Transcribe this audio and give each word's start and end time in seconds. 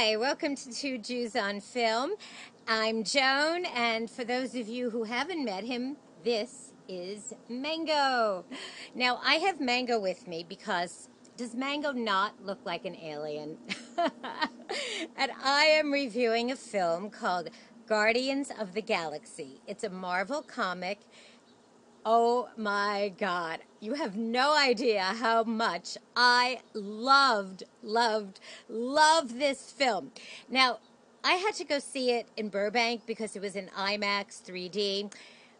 Hi, 0.00 0.16
welcome 0.16 0.54
to 0.54 0.70
Two 0.70 0.96
Jews 0.96 1.34
on 1.34 1.60
Film. 1.60 2.12
I'm 2.68 3.02
Joan, 3.02 3.64
and 3.74 4.08
for 4.08 4.22
those 4.22 4.54
of 4.54 4.68
you 4.68 4.90
who 4.90 5.02
haven't 5.02 5.44
met 5.44 5.64
him, 5.64 5.96
this 6.22 6.72
is 6.86 7.34
Mango. 7.48 8.44
Now, 8.94 9.20
I 9.24 9.34
have 9.38 9.60
Mango 9.60 9.98
with 9.98 10.28
me 10.28 10.46
because 10.48 11.08
does 11.36 11.56
Mango 11.56 11.90
not 11.90 12.34
look 12.40 12.60
like 12.64 12.84
an 12.84 12.94
alien? 12.94 13.58
and 15.16 15.32
I 15.42 15.64
am 15.64 15.90
reviewing 15.90 16.52
a 16.52 16.56
film 16.56 17.10
called 17.10 17.48
Guardians 17.88 18.52
of 18.56 18.74
the 18.74 18.82
Galaxy. 18.82 19.60
It's 19.66 19.82
a 19.82 19.90
Marvel 19.90 20.42
comic. 20.42 21.00
Oh 22.04 22.48
my 22.56 23.12
God. 23.18 23.60
You 23.80 23.94
have 23.94 24.16
no 24.16 24.56
idea 24.56 25.02
how 25.02 25.44
much 25.44 25.98
I 26.16 26.60
loved, 26.74 27.64
loved, 27.82 28.40
loved 28.68 29.38
this 29.38 29.70
film. 29.70 30.12
Now, 30.48 30.78
I 31.22 31.32
had 31.32 31.54
to 31.54 31.64
go 31.64 31.78
see 31.78 32.12
it 32.12 32.28
in 32.36 32.48
Burbank 32.48 33.02
because 33.06 33.36
it 33.36 33.42
was 33.42 33.56
in 33.56 33.66
IMAX 33.76 34.42
3D. 34.42 35.12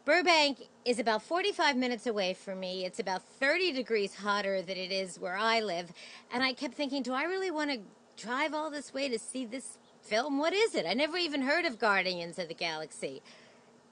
Burbank 0.05 0.69
is 0.85 0.99
about 0.99 1.23
45 1.23 1.77
minutes 1.77 2.07
away 2.07 2.33
from 2.33 2.61
me. 2.61 2.87
It's 2.87 2.99
about 2.99 3.23
30 3.23 3.73
degrees 3.73 4.15
hotter 4.15 4.63
than 4.63 4.77
it 4.79 4.91
is 4.91 5.19
where 5.19 5.37
I 5.37 5.61
live. 5.61 5.93
And 6.33 6.43
I 6.43 6.55
kept 6.55 6.75
thinking, 6.75 7.03
do 7.03 7.13
I 7.13 7.25
really 7.25 7.51
want 7.51 7.71
to 7.71 7.81
drive 8.17 8.55
all 8.55 8.71
this 8.71 8.95
way 8.95 9.09
to 9.09 9.19
see 9.19 9.45
this 9.45 9.77
film? 10.01 10.39
What 10.39 10.55
is 10.55 10.75
it? 10.75 10.87
I 10.87 10.95
never 10.95 11.19
even 11.19 11.43
heard 11.43 11.67
of 11.67 11.79
Guardians 11.79 12.39
of 12.39 12.49
the 12.49 12.55
Galaxy. 12.55 13.21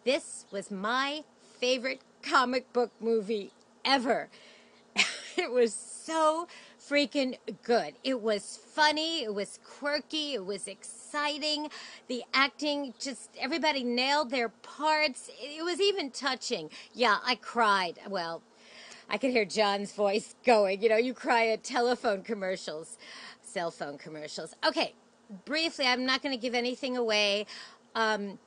This 0.05 0.47
was 0.51 0.71
my 0.71 1.25
favorite 1.59 2.01
comic 2.23 2.73
book 2.73 2.91
movie 3.01 3.51
ever. 3.85 4.29
it 5.37 5.51
was 5.51 5.73
so 5.75 6.49
freaking 6.89 7.37
good. 7.63 7.95
It 8.05 8.21
was 8.21 8.59
funny, 8.75 9.25
it 9.25 9.35
was 9.35 9.59
quirky, 9.65 10.35
it 10.35 10.45
was 10.45 10.69
exciting. 10.69 11.69
The 12.09 12.23
acting, 12.33 12.95
just 12.99 13.31
everybody 13.39 13.83
nailed 13.83 14.31
their 14.31 14.49
parts. 14.49 15.31
It 15.41 15.65
was 15.65 15.81
even 15.81 16.11
touching. 16.11 16.71
Yeah, 16.95 17.17
I 17.25 17.37
cried. 17.37 17.99
Well, 18.09 18.43
I 19.09 19.19
could 19.19 19.31
hear 19.31 19.45
John's 19.45 19.93
voice 19.93 20.35
going. 20.45 20.83
You 20.83 20.91
know, 20.91 20.97
you 20.97 21.15
cry 21.15 21.49
at 21.49 21.65
telephone 21.65 22.23
commercials, 22.23 22.99
cell 23.43 23.71
phone 23.71 23.99
commercials. 23.99 24.55
Okay, 24.67 24.95
briefly, 25.45 25.87
I'm 25.87 26.05
not 26.05 26.23
going 26.23 26.35
to 26.35 26.41
give 26.41 26.55
anything 26.55 26.97
away. 26.97 27.47
Um, 27.95 28.39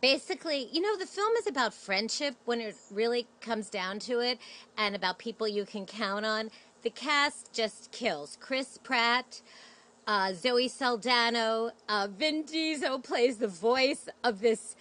basically, 0.00 0.68
you 0.72 0.80
know, 0.80 0.96
the 0.96 1.06
film 1.06 1.32
is 1.38 1.46
about 1.46 1.74
friendship 1.74 2.36
when 2.44 2.60
it 2.60 2.76
really 2.90 3.26
comes 3.40 3.68
down 3.68 3.98
to 4.00 4.20
it 4.20 4.38
and 4.76 4.94
about 4.94 5.18
people 5.18 5.48
you 5.48 5.64
can 5.64 5.86
count 5.86 6.24
on. 6.24 6.50
The 6.82 6.90
cast 6.90 7.52
just 7.52 7.90
kills. 7.90 8.38
Chris 8.40 8.78
Pratt, 8.78 9.42
uh, 10.06 10.32
Zoe 10.32 10.68
Saldana, 10.68 11.72
uh, 11.88 12.08
Vin 12.16 12.44
Diesel 12.44 13.00
plays 13.00 13.38
the 13.38 13.48
voice 13.48 14.08
of 14.24 14.40
this 14.40 14.76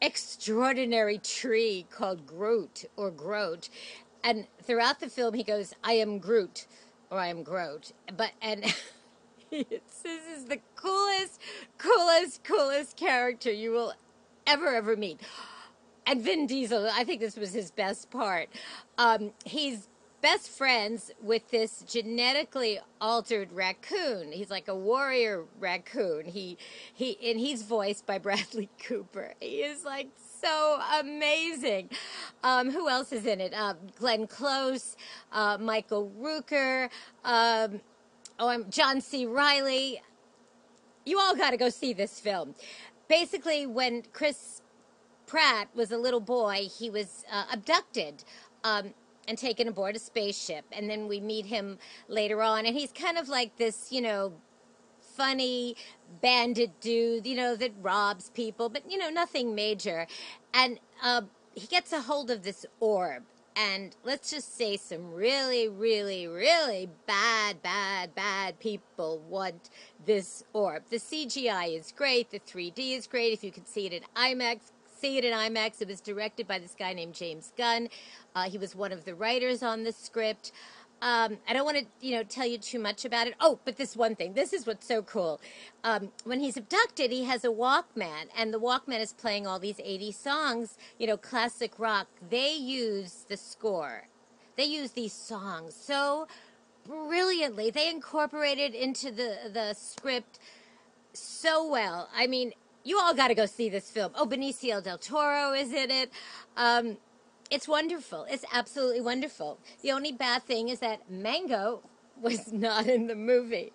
extraordinary 0.00 1.18
tree 1.18 1.86
called 1.90 2.26
Groot 2.26 2.84
or 2.96 3.10
Groot. 3.10 3.68
And 4.22 4.46
throughout 4.62 5.00
the 5.00 5.08
film, 5.08 5.34
he 5.34 5.42
goes, 5.42 5.74
I 5.82 5.94
am 5.94 6.18
Groot 6.18 6.66
or 7.10 7.18
I 7.18 7.28
am 7.28 7.42
Groot. 7.42 7.92
But, 8.16 8.32
and. 8.42 8.64
this 9.50 10.04
is 10.04 10.44
the 10.44 10.60
coolest, 10.76 11.40
coolest, 11.76 12.44
coolest 12.44 12.96
character 12.96 13.50
you 13.50 13.72
will 13.72 13.94
ever, 14.46 14.74
ever 14.74 14.96
meet. 14.96 15.20
And 16.06 16.22
Vin 16.22 16.46
Diesel, 16.46 16.88
I 16.92 17.04
think 17.04 17.20
this 17.20 17.36
was 17.36 17.52
his 17.52 17.70
best 17.70 18.10
part. 18.10 18.48
Um, 18.98 19.32
he's 19.44 19.88
best 20.22 20.50
friends 20.50 21.10
with 21.22 21.48
this 21.50 21.82
genetically 21.88 22.78
altered 23.00 23.52
raccoon. 23.52 24.32
He's 24.32 24.50
like 24.50 24.68
a 24.68 24.74
warrior 24.74 25.44
raccoon. 25.58 26.26
He 26.26 26.58
he 26.92 27.16
and 27.30 27.38
he's 27.38 27.62
voiced 27.62 28.06
by 28.06 28.18
Bradley 28.26 28.68
Cooper. 28.82 29.34
He 29.40 29.62
is 29.62 29.84
like 29.84 30.08
so 30.18 30.80
amazing. 30.98 31.90
Um, 32.42 32.70
who 32.70 32.88
else 32.88 33.12
is 33.12 33.26
in 33.26 33.40
it? 33.40 33.52
Uh, 33.54 33.74
Glenn 33.98 34.26
Close, 34.26 34.96
uh, 35.32 35.58
Michael 35.60 36.10
Rooker, 36.20 36.88
um, 37.24 37.80
oh, 38.38 38.48
I'm 38.48 38.70
John 38.70 39.00
C. 39.00 39.26
Reilly. 39.26 40.02
You 41.04 41.18
all 41.18 41.34
got 41.34 41.50
to 41.50 41.56
go 41.56 41.70
see 41.70 41.92
this 41.92 42.20
film 42.20 42.54
basically, 43.10 43.66
when 43.66 44.04
Chris 44.14 44.62
Pratt 45.26 45.68
was 45.74 45.92
a 45.92 45.98
little 45.98 46.20
boy, 46.20 46.68
he 46.78 46.88
was 46.88 47.24
uh, 47.30 47.44
abducted. 47.52 48.24
Um, 48.64 48.94
and 49.28 49.38
taken 49.38 49.68
aboard 49.68 49.94
a 49.94 49.98
spaceship. 49.98 50.64
And 50.72 50.90
then 50.90 51.06
we 51.06 51.20
meet 51.20 51.46
him 51.46 51.78
later 52.08 52.42
on, 52.42 52.66
and 52.66 52.76
he's 52.76 52.90
kind 52.90 53.16
of 53.16 53.28
like 53.28 53.56
this, 53.58 53.92
you 53.92 54.00
know, 54.00 54.32
funny 55.00 55.76
bandit 56.20 56.80
dude, 56.80 57.26
you 57.26 57.36
know, 57.36 57.54
that 57.54 57.72
robs 57.80 58.30
people, 58.30 58.68
but, 58.68 58.90
you 58.90 58.98
know, 58.98 59.08
nothing 59.08 59.54
major. 59.54 60.08
And 60.52 60.80
uh, 61.02 61.22
he 61.54 61.68
gets 61.68 61.92
a 61.92 62.00
hold 62.00 62.30
of 62.30 62.42
this 62.42 62.66
orb, 62.80 63.22
and 63.60 63.94
let's 64.04 64.30
just 64.30 64.56
say 64.56 64.78
some 64.78 65.12
really, 65.12 65.68
really, 65.68 66.26
really 66.26 66.88
bad, 67.06 67.62
bad, 67.62 68.14
bad 68.14 68.58
people 68.58 69.22
want 69.28 69.68
this 70.06 70.42
orb. 70.54 70.84
The 70.88 70.96
CGI 70.96 71.78
is 71.78 71.92
great, 71.94 72.30
the 72.30 72.40
3D 72.40 72.96
is 72.96 73.06
great. 73.06 73.34
If 73.34 73.44
you 73.44 73.52
can 73.52 73.66
see 73.66 73.84
it 73.84 73.92
in 73.92 74.02
IMAX, 74.16 74.60
see 74.98 75.18
it 75.18 75.26
in 75.26 75.34
IMAX. 75.34 75.82
It 75.82 75.88
was 75.88 76.00
directed 76.00 76.48
by 76.48 76.58
this 76.58 76.74
guy 76.78 76.94
named 76.94 77.12
James 77.12 77.52
Gunn. 77.58 77.90
Uh, 78.34 78.48
he 78.48 78.56
was 78.56 78.74
one 78.74 78.92
of 78.92 79.04
the 79.04 79.14
writers 79.14 79.62
on 79.62 79.84
the 79.84 79.92
script. 79.92 80.52
Um, 81.02 81.38
I 81.48 81.54
don't 81.54 81.64
want 81.64 81.78
to, 81.78 81.86
you 82.00 82.16
know, 82.16 82.22
tell 82.22 82.46
you 82.46 82.58
too 82.58 82.78
much 82.78 83.04
about 83.04 83.26
it. 83.26 83.34
Oh, 83.40 83.58
but 83.64 83.76
this 83.76 83.96
one 83.96 84.14
thing. 84.14 84.34
This 84.34 84.52
is 84.52 84.66
what's 84.66 84.86
so 84.86 85.02
cool. 85.02 85.40
Um, 85.82 86.12
when 86.24 86.40
he's 86.40 86.56
abducted, 86.56 87.10
he 87.10 87.24
has 87.24 87.44
a 87.44 87.48
Walkman, 87.48 88.28
and 88.36 88.52
the 88.52 88.60
Walkman 88.60 89.00
is 89.00 89.12
playing 89.14 89.46
all 89.46 89.58
these 89.58 89.80
80 89.82 90.12
songs, 90.12 90.76
you 90.98 91.06
know, 91.06 91.16
classic 91.16 91.72
rock. 91.78 92.06
They 92.28 92.52
use 92.52 93.24
the 93.28 93.36
score. 93.36 94.08
They 94.56 94.64
use 94.64 94.90
these 94.90 95.14
songs 95.14 95.74
so 95.74 96.28
brilliantly. 96.86 97.70
They 97.70 97.88
incorporated 97.88 98.74
into 98.74 99.10
the 99.10 99.50
the 99.52 99.74
script 99.74 100.38
so 101.14 101.66
well. 101.66 102.08
I 102.14 102.26
mean, 102.26 102.52
you 102.84 102.98
all 102.98 103.14
got 103.14 103.28
to 103.28 103.34
go 103.34 103.46
see 103.46 103.68
this 103.68 103.90
film. 103.90 104.12
Oh, 104.14 104.26
Benicio 104.26 104.82
del 104.82 104.98
Toro 104.98 105.52
is 105.52 105.72
in 105.72 105.90
it. 105.90 106.10
Um, 106.56 106.98
it's 107.50 107.66
wonderful. 107.66 108.26
It's 108.30 108.44
absolutely 108.52 109.00
wonderful. 109.00 109.58
The 109.82 109.92
only 109.92 110.12
bad 110.12 110.44
thing 110.44 110.68
is 110.68 110.78
that 110.80 111.10
Mango 111.10 111.82
was 112.20 112.52
not 112.52 112.86
in 112.86 113.06
the 113.06 113.16
movie. 113.16 113.72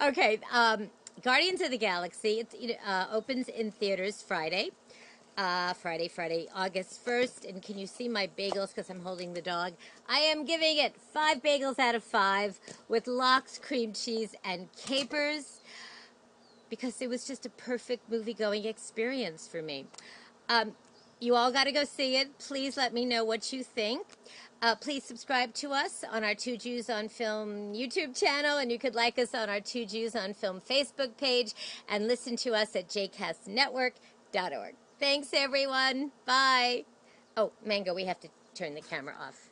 Okay, 0.00 0.38
um, 0.52 0.90
Guardians 1.22 1.60
of 1.60 1.70
the 1.70 1.78
Galaxy 1.78 2.44
it 2.52 2.78
uh, 2.86 3.06
opens 3.12 3.48
in 3.48 3.70
theaters 3.70 4.22
Friday. 4.22 4.70
Uh, 5.36 5.74
Friday, 5.74 6.08
Friday, 6.08 6.48
August 6.54 7.04
1st. 7.04 7.46
And 7.50 7.62
can 7.62 7.76
you 7.76 7.86
see 7.86 8.08
my 8.08 8.26
bagels 8.38 8.68
because 8.68 8.88
I'm 8.88 9.02
holding 9.02 9.34
the 9.34 9.42
dog? 9.42 9.74
I 10.08 10.20
am 10.20 10.46
giving 10.46 10.78
it 10.78 10.96
five 10.96 11.42
bagels 11.42 11.78
out 11.78 11.94
of 11.94 12.02
five 12.02 12.58
with 12.88 13.06
lox, 13.06 13.58
cream 13.58 13.92
cheese, 13.92 14.34
and 14.42 14.68
capers 14.76 15.60
because 16.70 17.02
it 17.02 17.08
was 17.08 17.26
just 17.26 17.44
a 17.44 17.50
perfect 17.50 18.10
movie 18.10 18.32
going 18.32 18.64
experience 18.64 19.46
for 19.46 19.60
me. 19.60 19.86
Um, 20.48 20.72
you 21.20 21.34
all 21.34 21.52
got 21.52 21.64
to 21.64 21.72
go 21.72 21.84
see 21.84 22.16
it. 22.16 22.38
Please 22.38 22.76
let 22.76 22.92
me 22.92 23.04
know 23.04 23.24
what 23.24 23.52
you 23.52 23.62
think. 23.62 24.06
Uh, 24.62 24.74
please 24.74 25.04
subscribe 25.04 25.52
to 25.54 25.70
us 25.70 26.02
on 26.10 26.24
our 26.24 26.34
Two 26.34 26.56
Jews 26.56 26.88
on 26.88 27.08
Film 27.08 27.74
YouTube 27.74 28.18
channel, 28.18 28.58
and 28.58 28.72
you 28.72 28.78
could 28.78 28.94
like 28.94 29.18
us 29.18 29.34
on 29.34 29.48
our 29.50 29.60
Two 29.60 29.84
Jews 29.84 30.16
on 30.16 30.32
Film 30.34 30.60
Facebook 30.60 31.16
page, 31.18 31.54
and 31.88 32.08
listen 32.08 32.36
to 32.36 32.54
us 32.54 32.74
at 32.74 32.88
jcastnetwork.org. 32.88 34.74
Thanks, 34.98 35.28
everyone. 35.34 36.12
Bye. 36.24 36.84
Oh, 37.36 37.52
Mango, 37.64 37.94
we 37.94 38.04
have 38.06 38.18
to 38.20 38.28
turn 38.54 38.74
the 38.74 38.80
camera 38.80 39.14
off. 39.20 39.45